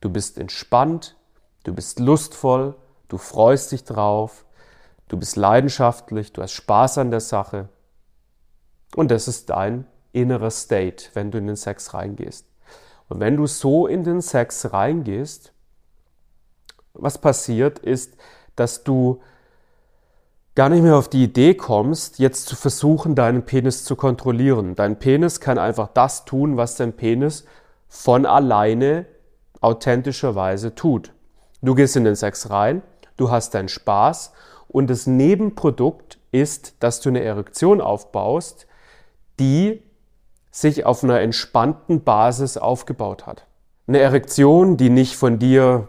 Du 0.00 0.10
bist 0.10 0.38
entspannt, 0.38 1.16
du 1.62 1.72
bist 1.72 2.00
lustvoll, 2.00 2.74
du 3.08 3.18
freust 3.18 3.72
dich 3.72 3.84
drauf, 3.84 4.44
du 5.08 5.16
bist 5.16 5.36
leidenschaftlich, 5.36 6.32
du 6.32 6.42
hast 6.42 6.52
Spaß 6.52 6.98
an 6.98 7.10
der 7.10 7.20
Sache. 7.20 7.68
Und 8.96 9.10
das 9.10 9.28
ist 9.28 9.50
dein 9.50 9.86
innerer 10.12 10.50
State, 10.50 11.06
wenn 11.14 11.30
du 11.30 11.38
in 11.38 11.46
den 11.46 11.56
Sex 11.56 11.94
reingehst. 11.94 12.46
Und 13.08 13.20
wenn 13.20 13.36
du 13.36 13.46
so 13.46 13.86
in 13.86 14.04
den 14.04 14.20
Sex 14.20 14.72
reingehst, 14.72 15.52
was 16.94 17.18
passiert 17.18 17.78
ist, 17.80 18.16
dass 18.56 18.84
du 18.84 19.20
gar 20.54 20.68
nicht 20.68 20.82
mehr 20.82 20.96
auf 20.96 21.08
die 21.08 21.24
Idee 21.24 21.54
kommst, 21.54 22.18
jetzt 22.18 22.46
zu 22.46 22.54
versuchen, 22.54 23.14
deinen 23.16 23.44
Penis 23.44 23.84
zu 23.84 23.96
kontrollieren. 23.96 24.76
Dein 24.76 24.98
Penis 24.98 25.40
kann 25.40 25.58
einfach 25.58 25.88
das 25.88 26.24
tun, 26.24 26.56
was 26.56 26.76
dein 26.76 26.92
Penis 26.92 27.44
von 27.88 28.24
alleine 28.24 29.06
authentischerweise 29.60 30.74
tut. 30.74 31.12
Du 31.62 31.74
gehst 31.74 31.96
in 31.96 32.04
den 32.04 32.14
Sex 32.14 32.50
rein, 32.50 32.82
du 33.16 33.30
hast 33.30 33.54
deinen 33.54 33.68
Spaß 33.68 34.32
und 34.68 34.88
das 34.90 35.06
Nebenprodukt 35.06 36.18
ist, 36.32 36.74
dass 36.80 37.00
du 37.00 37.10
eine 37.10 37.22
Erektion 37.22 37.80
aufbaust, 37.80 38.66
die 39.38 39.82
sich 40.50 40.84
auf 40.86 41.02
einer 41.02 41.20
entspannten 41.20 42.04
Basis 42.04 42.56
aufgebaut 42.56 43.26
hat. 43.26 43.46
Eine 43.86 43.98
Erektion, 43.98 44.76
die 44.76 44.90
nicht 44.90 45.16
von 45.16 45.38
dir 45.38 45.88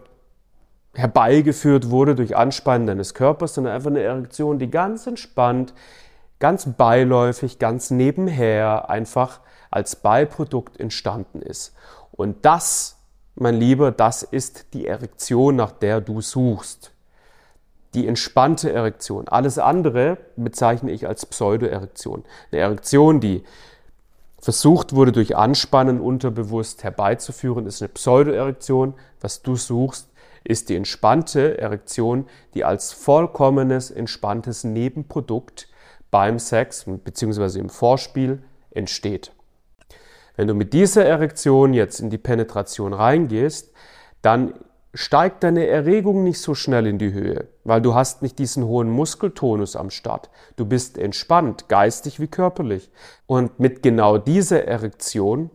herbeigeführt 0.94 1.90
wurde 1.90 2.14
durch 2.14 2.36
Anspannen 2.36 2.86
deines 2.86 3.14
Körpers, 3.14 3.54
sondern 3.54 3.74
einfach 3.74 3.90
eine 3.90 4.02
Erektion, 4.02 4.58
die 4.58 4.70
ganz 4.70 5.06
entspannt, 5.06 5.74
ganz 6.38 6.66
beiläufig, 6.76 7.58
ganz 7.58 7.90
nebenher 7.90 8.90
einfach 8.90 9.40
als 9.70 9.96
Beiprodukt 9.96 10.80
entstanden 10.80 11.42
ist. 11.42 11.74
Und 12.12 12.44
das, 12.44 12.98
mein 13.34 13.54
Lieber, 13.54 13.92
das 13.92 14.22
ist 14.22 14.74
die 14.74 14.86
Erektion, 14.86 15.56
nach 15.56 15.72
der 15.72 16.00
du 16.00 16.20
suchst. 16.20 16.92
Die 17.94 18.06
entspannte 18.06 18.72
Erektion. 18.72 19.28
Alles 19.28 19.58
andere 19.58 20.18
bezeichne 20.36 20.90
ich 20.90 21.06
als 21.06 21.26
Pseudoerektion. 21.26 22.24
Eine 22.50 22.60
Erektion, 22.60 23.20
die 23.20 23.42
versucht 24.40 24.94
wurde, 24.94 25.12
durch 25.12 25.36
Anspannen 25.36 26.00
unterbewusst 26.00 26.84
herbeizuführen, 26.84 27.66
ist 27.66 27.82
eine 27.82 27.88
Pseudoerektion. 27.88 28.94
Was 29.20 29.42
du 29.42 29.56
suchst, 29.56 30.08
ist 30.44 30.68
die 30.68 30.76
entspannte 30.76 31.58
Erektion, 31.58 32.26
die 32.54 32.64
als 32.64 32.92
vollkommenes, 32.92 33.90
entspanntes 33.90 34.62
Nebenprodukt 34.64 35.68
beim 36.10 36.38
Sex 36.38 36.84
bzw. 36.86 37.58
im 37.58 37.68
Vorspiel 37.68 38.42
entsteht. 38.70 39.32
Wenn 40.36 40.48
du 40.48 40.54
mit 40.54 40.72
dieser 40.72 41.04
Erektion 41.04 41.72
jetzt 41.72 41.98
in 42.00 42.10
die 42.10 42.18
Penetration 42.18 42.92
reingehst, 42.92 43.72
dann 44.22 44.54
steigt 44.96 45.44
deine 45.44 45.66
Erregung 45.66 46.24
nicht 46.24 46.40
so 46.40 46.54
schnell 46.54 46.86
in 46.86 46.98
die 46.98 47.12
Höhe, 47.12 47.48
weil 47.64 47.82
du 47.82 47.94
hast 47.94 48.22
nicht 48.22 48.38
diesen 48.38 48.64
hohen 48.64 48.88
Muskeltonus 48.88 49.76
am 49.76 49.90
Start. 49.90 50.30
Du 50.56 50.64
bist 50.64 50.96
entspannt, 50.96 51.68
geistig 51.68 52.18
wie 52.18 52.28
körperlich. 52.28 52.90
Und 53.26 53.60
mit 53.60 53.82
genau 53.82 54.16
dieser 54.16 54.64
Erektion 54.64 55.50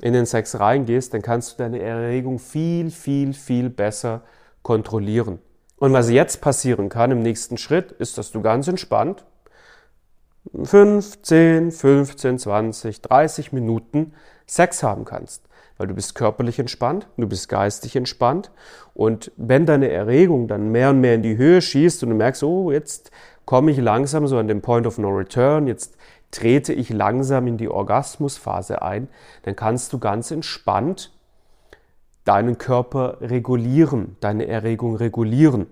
in 0.00 0.14
den 0.14 0.24
Sex 0.24 0.58
reingehst, 0.58 1.12
dann 1.12 1.20
kannst 1.20 1.52
du 1.52 1.62
deine 1.62 1.80
Erregung 1.80 2.38
viel, 2.38 2.90
viel, 2.90 3.34
viel 3.34 3.68
besser 3.68 4.22
kontrollieren. 4.62 5.38
Und 5.76 5.92
was 5.92 6.08
jetzt 6.08 6.40
passieren 6.40 6.88
kann 6.88 7.10
im 7.10 7.20
nächsten 7.20 7.58
Schritt, 7.58 7.92
ist, 7.92 8.16
dass 8.16 8.32
du 8.32 8.40
ganz 8.40 8.68
entspannt 8.68 9.26
5, 10.64 11.22
10, 11.22 11.72
15, 11.72 12.38
20, 12.38 13.02
30 13.02 13.52
Minuten 13.52 14.14
Sex 14.46 14.82
haben 14.82 15.04
kannst 15.04 15.42
weil 15.78 15.86
du 15.86 15.94
bist 15.94 16.14
körperlich 16.14 16.58
entspannt, 16.58 17.06
du 17.16 17.26
bist 17.26 17.48
geistig 17.48 17.96
entspannt 17.96 18.50
und 18.94 19.32
wenn 19.36 19.64
deine 19.64 19.90
Erregung 19.90 20.48
dann 20.48 20.70
mehr 20.70 20.90
und 20.90 21.00
mehr 21.00 21.14
in 21.14 21.22
die 21.22 21.36
Höhe 21.36 21.62
schießt 21.62 22.02
und 22.02 22.10
du 22.10 22.16
merkst, 22.16 22.42
oh, 22.42 22.70
jetzt 22.70 23.10
komme 23.44 23.70
ich 23.70 23.78
langsam 23.78 24.26
so 24.26 24.36
an 24.36 24.48
den 24.48 24.60
Point 24.60 24.86
of 24.86 24.98
No 24.98 25.08
Return, 25.08 25.66
jetzt 25.68 25.96
trete 26.30 26.72
ich 26.72 26.90
langsam 26.90 27.46
in 27.46 27.56
die 27.56 27.68
Orgasmusphase 27.68 28.82
ein, 28.82 29.08
dann 29.44 29.56
kannst 29.56 29.92
du 29.92 29.98
ganz 29.98 30.30
entspannt 30.30 31.12
deinen 32.24 32.58
Körper 32.58 33.18
regulieren, 33.22 34.16
deine 34.20 34.46
Erregung 34.46 34.96
regulieren. 34.96 35.66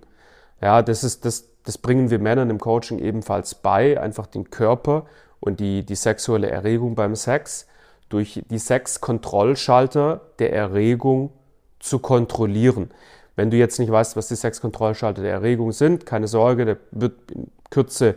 Ja, 0.62 0.80
das 0.80 1.04
ist 1.04 1.26
das, 1.26 1.48
das 1.64 1.76
bringen 1.76 2.08
wir 2.10 2.18
Männern 2.18 2.48
im 2.48 2.58
Coaching 2.58 2.98
ebenfalls 2.98 3.54
bei, 3.56 4.00
einfach 4.00 4.26
den 4.26 4.48
Körper 4.50 5.04
und 5.40 5.60
die, 5.60 5.84
die 5.84 5.96
sexuelle 5.96 6.48
Erregung 6.48 6.94
beim 6.94 7.14
Sex 7.14 7.66
durch 8.08 8.42
die 8.50 8.58
sechs 8.58 9.00
Kontrollschalter 9.00 10.20
der 10.38 10.52
Erregung 10.52 11.32
zu 11.78 11.98
kontrollieren. 11.98 12.90
Wenn 13.34 13.50
du 13.50 13.56
jetzt 13.56 13.78
nicht 13.78 13.90
weißt, 13.90 14.16
was 14.16 14.28
die 14.28 14.34
sechs 14.34 14.60
Kontrollschalter 14.60 15.22
der 15.22 15.32
Erregung 15.32 15.72
sind, 15.72 16.06
keine 16.06 16.28
Sorge, 16.28 16.64
da 16.64 16.76
wird 16.92 17.30
in 17.30 17.50
Kürze 17.70 18.16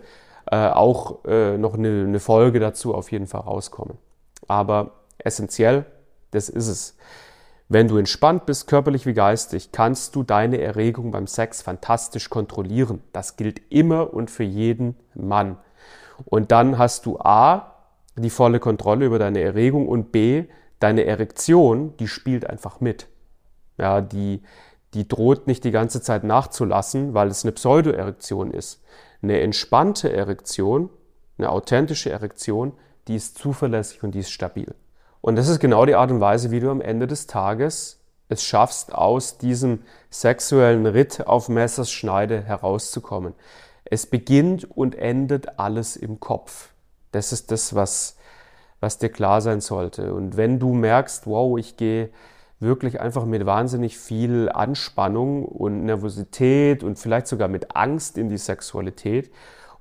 äh, 0.51 0.69
auch 0.69 1.25
äh, 1.25 1.58
noch 1.58 1.74
eine, 1.74 2.05
eine 2.08 2.19
Folge 2.19 2.60
dazu 2.60 2.96
auf 2.96 3.12
jeden 3.12 3.27
Fall 3.27 3.41
rauskommen. 3.41 3.98
Aber 4.48 4.91
essentiell, 5.17 5.86
das 6.31 6.50
ist 6.50 6.67
es. 6.67 6.98
Wenn 7.67 7.88
du 7.88 7.98
entspannt 7.98 8.48
bist, 8.48 8.67
körperlich 8.67 9.05
wie 9.05 9.13
geistig, 9.13 9.72
kannst 9.72 10.15
du 10.15 10.24
deine 10.24 10.60
Erregung 10.60 11.12
beim 11.12 11.27
Sex 11.27 11.62
fantastisch 11.62 12.29
kontrollieren. 12.29 13.03
Das 13.13 13.36
gilt 13.36 13.62
immer 13.69 14.12
und 14.12 14.31
für 14.31 14.43
jeden 14.43 14.96
Mann. 15.13 15.58
Und 16.25 16.51
dann 16.51 16.79
hast 16.79 17.05
du 17.05 17.19
A, 17.19 17.75
die 18.21 18.29
volle 18.29 18.59
Kontrolle 18.59 19.05
über 19.05 19.19
deine 19.19 19.41
Erregung 19.41 19.88
und 19.88 20.11
B, 20.11 20.45
deine 20.79 21.05
Erektion, 21.05 21.95
die 21.97 22.07
spielt 22.07 22.49
einfach 22.49 22.79
mit. 22.79 23.07
Ja, 23.77 24.01
die, 24.01 24.41
die 24.93 25.07
droht 25.07 25.47
nicht 25.47 25.63
die 25.63 25.71
ganze 25.71 26.01
Zeit 26.01 26.23
nachzulassen, 26.23 27.13
weil 27.13 27.27
es 27.27 27.43
eine 27.43 27.51
Pseudoerektion 27.51 28.51
ist. 28.51 28.81
Eine 29.21 29.41
entspannte 29.41 30.11
Erektion, 30.11 30.89
eine 31.38 31.49
authentische 31.49 32.11
Erektion, 32.11 32.73
die 33.07 33.15
ist 33.15 33.38
zuverlässig 33.38 34.03
und 34.03 34.11
die 34.11 34.19
ist 34.19 34.31
stabil. 34.31 34.73
Und 35.21 35.35
das 35.35 35.47
ist 35.47 35.59
genau 35.59 35.85
die 35.85 35.95
Art 35.95 36.11
und 36.11 36.21
Weise, 36.21 36.51
wie 36.51 36.59
du 36.59 36.69
am 36.69 36.81
Ende 36.81 37.07
des 37.07 37.27
Tages 37.27 37.99
es 38.29 38.43
schaffst, 38.43 38.93
aus 38.93 39.38
diesem 39.39 39.83
sexuellen 40.09 40.85
Ritt 40.85 41.25
auf 41.27 41.49
Messers 41.49 41.91
Schneide 41.91 42.41
herauszukommen. 42.41 43.33
Es 43.85 44.05
beginnt 44.05 44.69
und 44.69 44.95
endet 44.95 45.59
alles 45.59 45.97
im 45.97 46.19
Kopf. 46.19 46.69
Das 47.12 47.32
ist 47.32 47.51
das, 47.51 47.75
was, 47.75 48.18
was 48.80 48.98
dir 48.98 49.10
klar 49.10 49.42
sein 49.42 49.62
sollte. 49.62 50.13
Und 50.13 50.38
wenn 50.38 50.60
du 50.60 50.74
merkst, 50.74 51.28
wow, 51.28 51.58
ich 51.58 51.78
gehe 51.78 52.10
wirklich 52.60 53.00
einfach 53.00 53.25
mit 53.25 53.46
wahnsinnig 53.46 53.98
viel 53.98 54.50
Anspannung 54.50 55.46
und 55.46 55.86
Nervosität 55.86 56.84
und 56.84 57.00
vielleicht 57.00 57.28
sogar 57.28 57.48
mit 57.48 57.75
Angst 57.75 58.18
in 58.18 58.30
die 58.30 58.38
Sexualität. 58.38 59.32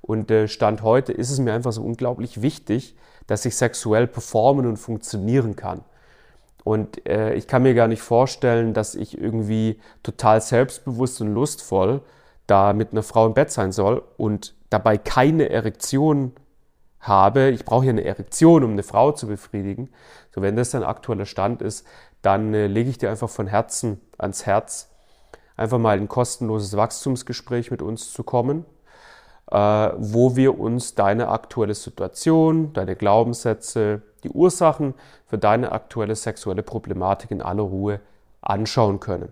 Und 0.01 0.31
äh, 0.31 0.47
Stand 0.47 0.81
heute 0.81 1.11
ist 1.11 1.29
es 1.29 1.39
mir 1.39 1.53
einfach 1.53 1.73
so 1.73 1.83
unglaublich 1.83 2.41
wichtig, 2.41 2.95
dass 3.27 3.45
ich 3.45 3.55
sexuell 3.55 4.07
performen 4.07 4.65
und 4.65 4.77
funktionieren 4.77 5.55
kann. 5.55 5.81
Und 6.63 7.07
äh, 7.07 7.33
ich 7.33 7.47
kann 7.47 7.63
mir 7.63 7.73
gar 7.73 7.87
nicht 7.87 8.01
vorstellen, 8.01 8.73
dass 8.73 8.95
ich 8.95 9.19
irgendwie 9.19 9.79
total 10.03 10.41
selbstbewusst 10.41 11.21
und 11.21 11.33
lustvoll 11.33 12.01
da 12.47 12.73
mit 12.73 12.91
einer 12.91 13.03
Frau 13.03 13.27
im 13.27 13.33
Bett 13.33 13.51
sein 13.51 13.71
soll 13.71 14.01
und 14.17 14.55
dabei 14.69 14.97
keine 14.97 15.49
Erektion 15.49 16.31
habe, 16.99 17.49
ich 17.49 17.65
brauche 17.65 17.85
ja 17.85 17.91
eine 17.91 18.03
Erektion, 18.03 18.63
um 18.63 18.71
eine 18.71 18.83
Frau 18.83 19.11
zu 19.11 19.27
befriedigen. 19.27 19.89
So, 20.33 20.41
wenn 20.41 20.55
das 20.55 20.71
dein 20.71 20.83
aktueller 20.83 21.25
Stand 21.25 21.61
ist, 21.61 21.85
dann 22.21 22.53
äh, 22.53 22.67
lege 22.67 22.89
ich 22.89 22.97
dir 22.97 23.09
einfach 23.09 23.29
von 23.29 23.47
Herzen 23.47 24.01
ans 24.17 24.45
Herz, 24.45 24.89
einfach 25.55 25.77
mal 25.77 25.97
ein 25.97 26.07
kostenloses 26.07 26.75
Wachstumsgespräch 26.75 27.71
mit 27.71 27.81
uns 27.81 28.11
zu 28.11 28.23
kommen, 28.23 28.65
äh, 29.51 29.55
wo 29.55 30.35
wir 30.35 30.59
uns 30.59 30.95
deine 30.95 31.29
aktuelle 31.29 31.75
Situation, 31.75 32.73
deine 32.73 32.95
Glaubenssätze, 32.95 34.01
die 34.23 34.29
Ursachen 34.29 34.93
für 35.25 35.37
deine 35.37 35.71
aktuelle 35.71 36.15
sexuelle 36.15 36.63
Problematik 36.63 37.31
in 37.31 37.41
aller 37.41 37.63
Ruhe 37.63 38.01
anschauen 38.41 38.99
können. 38.99 39.31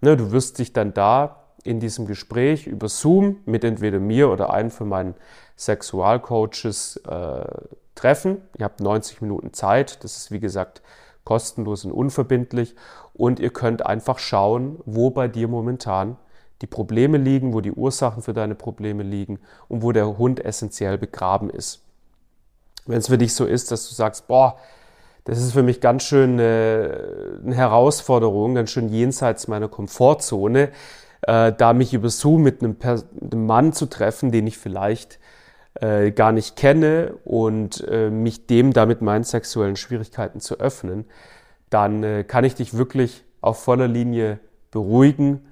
Ne, 0.00 0.16
du 0.16 0.32
wirst 0.32 0.58
dich 0.58 0.72
dann 0.72 0.94
da 0.94 1.44
in 1.62 1.80
diesem 1.80 2.06
Gespräch 2.06 2.66
über 2.66 2.88
Zoom 2.88 3.38
mit 3.46 3.64
entweder 3.64 3.98
mir 3.98 4.30
oder 4.30 4.52
einem 4.52 4.70
von 4.70 4.88
meinen 4.88 5.14
Sexualcoaches 5.56 6.96
äh, 7.08 7.44
treffen. 7.94 8.42
Ihr 8.58 8.64
habt 8.64 8.80
90 8.80 9.22
Minuten 9.22 9.52
Zeit. 9.52 10.02
Das 10.04 10.16
ist 10.16 10.30
wie 10.30 10.40
gesagt 10.40 10.82
kostenlos 11.24 11.84
und 11.84 11.92
unverbindlich. 11.92 12.74
Und 13.14 13.40
ihr 13.40 13.50
könnt 13.50 13.86
einfach 13.86 14.18
schauen, 14.18 14.80
wo 14.84 15.10
bei 15.10 15.28
dir 15.28 15.48
momentan 15.48 16.16
die 16.60 16.66
Probleme 16.66 17.18
liegen, 17.18 17.52
wo 17.52 17.60
die 17.60 17.72
Ursachen 17.72 18.22
für 18.22 18.32
deine 18.32 18.54
Probleme 18.54 19.02
liegen 19.02 19.40
und 19.68 19.82
wo 19.82 19.92
der 19.92 20.18
Hund 20.18 20.44
essentiell 20.44 20.98
begraben 20.98 21.50
ist. 21.50 21.82
Wenn 22.86 22.98
es 22.98 23.08
für 23.08 23.18
dich 23.18 23.34
so 23.34 23.44
ist, 23.44 23.70
dass 23.70 23.88
du 23.88 23.94
sagst, 23.94 24.26
boah, 24.26 24.56
das 25.24 25.38
ist 25.38 25.52
für 25.52 25.62
mich 25.62 25.80
ganz 25.80 26.02
schön 26.02 26.38
äh, 26.38 26.90
eine 27.42 27.54
Herausforderung, 27.54 28.54
ganz 28.54 28.70
schön 28.70 28.90
jenseits 28.90 29.48
meiner 29.48 29.68
Komfortzone, 29.68 30.70
äh, 31.22 31.52
da 31.52 31.72
mich 31.72 31.94
über 31.94 32.10
Zoom 32.10 32.42
mit 32.42 32.62
einem, 32.62 32.76
einem, 32.82 33.46
Mann 33.46 33.72
zu 33.72 33.86
treffen, 33.86 34.32
den 34.32 34.46
ich 34.46 34.58
vielleicht 34.58 35.18
äh, 35.80 36.10
gar 36.12 36.32
nicht 36.32 36.56
kenne 36.56 37.14
und 37.24 37.84
äh, 37.88 38.10
mich 38.10 38.46
dem 38.46 38.72
damit 38.72 39.02
meinen 39.02 39.24
sexuellen 39.24 39.76
Schwierigkeiten 39.76 40.40
zu 40.40 40.60
öffnen, 40.60 41.04
dann 41.70 42.02
äh, 42.02 42.24
kann 42.24 42.44
ich 42.44 42.54
dich 42.54 42.76
wirklich 42.76 43.24
auf 43.40 43.62
voller 43.62 43.88
Linie 43.88 44.38
beruhigen. 44.70 45.46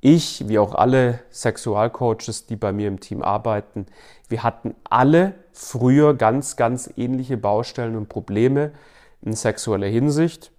Ich, 0.00 0.48
wie 0.48 0.58
auch 0.58 0.74
alle 0.74 1.20
Sexualcoaches, 1.30 2.46
die 2.46 2.56
bei 2.56 2.72
mir 2.72 2.86
im 2.86 3.00
Team 3.00 3.22
arbeiten, 3.22 3.86
wir 4.28 4.42
hatten 4.42 4.74
alle 4.88 5.34
früher 5.52 6.14
ganz, 6.14 6.56
ganz 6.56 6.90
ähnliche 6.96 7.36
Baustellen 7.36 7.96
und 7.96 8.08
Probleme 8.08 8.72
in 9.22 9.32
sexueller 9.32 9.86
Hinsicht. 9.86 10.52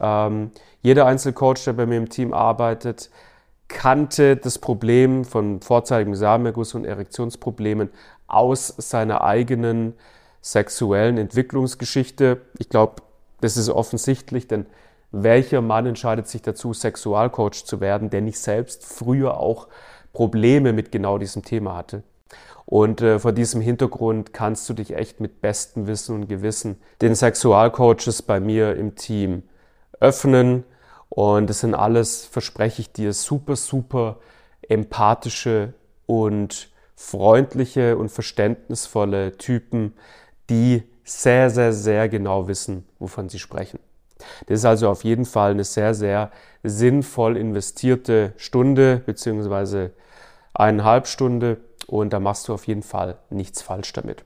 Ähm, 0.00 0.50
jeder 0.82 1.06
Einzelcoach, 1.06 1.64
der 1.64 1.72
bei 1.72 1.86
mir 1.86 1.98
im 1.98 2.08
Team 2.08 2.32
arbeitet, 2.32 3.10
kannte 3.68 4.36
das 4.36 4.58
Problem 4.58 5.24
von 5.24 5.60
vorzeitigem 5.60 6.14
Samenerguss 6.14 6.74
und 6.74 6.84
Erektionsproblemen 6.84 7.90
aus 8.28 8.74
seiner 8.78 9.22
eigenen 9.22 9.94
sexuellen 10.40 11.18
Entwicklungsgeschichte. 11.18 12.42
Ich 12.58 12.68
glaube, 12.68 13.02
das 13.40 13.56
ist 13.56 13.68
offensichtlich, 13.68 14.48
denn 14.48 14.66
welcher 15.12 15.60
Mann 15.60 15.86
entscheidet 15.86 16.28
sich 16.28 16.42
dazu, 16.42 16.72
Sexualcoach 16.72 17.64
zu 17.64 17.80
werden, 17.80 18.10
der 18.10 18.20
nicht 18.20 18.38
selbst 18.38 18.84
früher 18.84 19.38
auch 19.38 19.68
Probleme 20.12 20.72
mit 20.72 20.92
genau 20.92 21.18
diesem 21.18 21.42
Thema 21.42 21.76
hatte? 21.76 22.02
Und 22.64 23.00
äh, 23.00 23.20
vor 23.20 23.32
diesem 23.32 23.60
Hintergrund 23.60 24.32
kannst 24.32 24.68
du 24.68 24.74
dich 24.74 24.94
echt 24.94 25.20
mit 25.20 25.40
bestem 25.40 25.86
Wissen 25.86 26.16
und 26.16 26.28
Gewissen 26.28 26.76
den 27.00 27.14
Sexualcoaches 27.14 28.22
bei 28.22 28.40
mir 28.40 28.74
im 28.74 28.96
Team 28.96 29.44
öffnen. 30.00 30.64
Und 31.08 31.48
das 31.48 31.60
sind 31.60 31.74
alles, 31.74 32.24
verspreche 32.24 32.82
ich 32.82 32.92
dir, 32.92 33.12
super, 33.12 33.54
super 33.54 34.18
empathische 34.68 35.74
und 36.06 36.70
freundliche 36.96 37.96
und 37.96 38.10
verständnisvolle 38.10 39.36
Typen, 39.36 39.94
die 40.50 40.82
sehr, 41.04 41.50
sehr, 41.50 41.72
sehr 41.72 42.08
genau 42.08 42.48
wissen, 42.48 42.86
wovon 42.98 43.28
sie 43.28 43.38
sprechen. 43.38 43.78
Das 44.46 44.60
ist 44.60 44.64
also 44.64 44.88
auf 44.88 45.04
jeden 45.04 45.26
Fall 45.26 45.52
eine 45.52 45.64
sehr, 45.64 45.94
sehr 45.94 46.30
sinnvoll 46.62 47.36
investierte 47.36 48.32
Stunde 48.38 49.02
beziehungsweise 49.04 49.92
eineinhalb 50.54 51.06
Stunde 51.06 51.58
und 51.86 52.12
da 52.12 52.18
machst 52.18 52.48
du 52.48 52.54
auf 52.54 52.66
jeden 52.66 52.82
Fall 52.82 53.18
nichts 53.30 53.62
falsch 53.62 53.92
damit. 53.92 54.24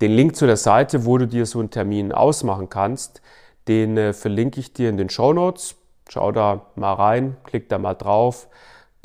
Den 0.00 0.12
Link 0.12 0.36
zu 0.36 0.46
der 0.46 0.56
Seite, 0.56 1.04
wo 1.04 1.18
du 1.18 1.26
dir 1.26 1.46
so 1.46 1.58
einen 1.58 1.70
Termin 1.70 2.12
ausmachen 2.12 2.68
kannst, 2.68 3.22
den 3.68 3.96
äh, 3.96 4.12
verlinke 4.12 4.60
ich 4.60 4.72
dir 4.72 4.90
in 4.90 4.96
den 4.96 5.10
Show 5.10 5.32
Notes. 5.32 5.76
Schau 6.08 6.32
da 6.32 6.66
mal 6.76 6.94
rein, 6.94 7.36
klick 7.44 7.68
da 7.68 7.78
mal 7.78 7.94
drauf, 7.94 8.48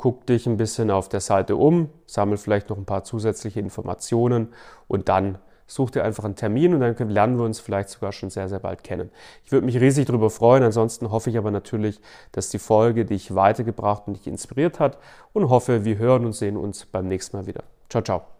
guck 0.02 0.26
dich 0.26 0.48
ein 0.48 0.56
bisschen 0.56 0.90
auf 0.90 1.08
der 1.08 1.20
Seite 1.20 1.54
um, 1.54 1.88
sammel 2.06 2.36
vielleicht 2.36 2.70
noch 2.70 2.76
ein 2.76 2.84
paar 2.84 3.04
zusätzliche 3.04 3.60
Informationen 3.60 4.48
und 4.88 5.08
dann 5.08 5.38
such 5.68 5.92
dir 5.92 6.02
einfach 6.02 6.24
einen 6.24 6.34
Termin 6.34 6.74
und 6.74 6.80
dann 6.80 7.08
lernen 7.08 7.38
wir 7.38 7.44
uns 7.44 7.60
vielleicht 7.60 7.88
sogar 7.88 8.10
schon 8.10 8.28
sehr, 8.28 8.48
sehr 8.48 8.58
bald 8.58 8.82
kennen. 8.82 9.12
Ich 9.44 9.52
würde 9.52 9.64
mich 9.64 9.80
riesig 9.80 10.06
darüber 10.06 10.28
freuen. 10.28 10.64
Ansonsten 10.64 11.12
hoffe 11.12 11.30
ich 11.30 11.38
aber 11.38 11.52
natürlich, 11.52 12.00
dass 12.32 12.48
die 12.48 12.58
Folge 12.58 13.04
dich 13.04 13.36
weitergebracht 13.36 14.08
und 14.08 14.16
dich 14.16 14.26
inspiriert 14.26 14.80
hat 14.80 14.98
und 15.34 15.48
hoffe, 15.48 15.84
wir 15.84 15.98
hören 15.98 16.26
und 16.26 16.32
sehen 16.32 16.56
uns 16.56 16.84
beim 16.84 17.06
nächsten 17.06 17.36
Mal 17.36 17.46
wieder. 17.46 17.62
Ciao, 17.88 18.02
ciao. 18.02 18.31